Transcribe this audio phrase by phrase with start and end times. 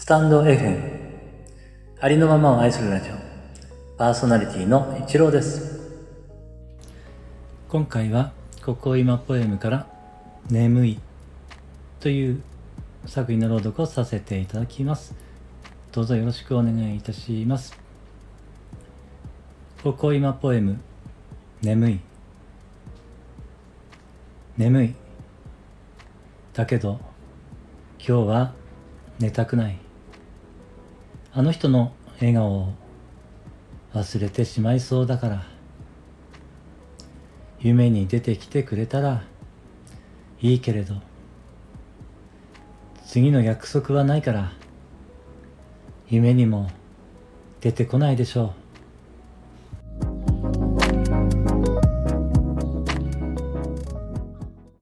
[0.00, 0.80] スタンド FM
[2.00, 3.14] ありのままを愛するラジオ。
[3.98, 5.80] パーソナリティの一郎です。
[7.68, 8.30] 今回は
[8.64, 9.88] 「ここ今ポエム」から
[10.48, 11.00] 「眠い」
[11.98, 12.40] という
[13.06, 15.16] 作品の朗読をさせていただきます。
[15.90, 17.76] どうぞよろしくお願いいたします。
[19.82, 20.78] ここ今ポエム
[21.60, 22.00] 「眠い」
[24.56, 24.94] 眠い。
[26.54, 27.00] だけど
[27.98, 28.52] 今日は
[29.18, 29.87] 寝たくない。
[31.32, 32.72] あの人の笑顔を
[33.94, 35.58] 忘れてしまいそうだから。
[37.60, 39.24] 夢に出てきてくれたら
[40.40, 40.94] いいけれど
[43.04, 44.52] 次の約束はないから
[46.08, 46.70] 夢にも
[47.60, 48.67] 出てこないでしょう。